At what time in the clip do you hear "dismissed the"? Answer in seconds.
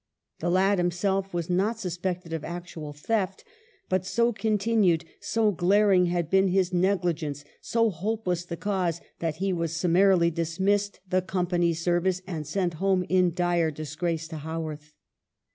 10.33-11.21